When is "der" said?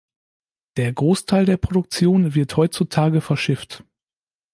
0.77-0.93, 1.45-1.57